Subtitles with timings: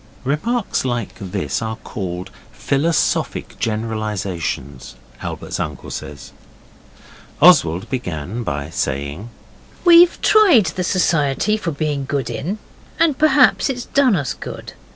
[0.23, 6.31] (Remarks like this are called philosophic generalizations, Albert's uncle says.)
[7.39, 9.29] Oswald began by saying
[9.85, 12.57] 'We've tried the society for being good in,
[12.99, 14.73] and perhaps it's done us good.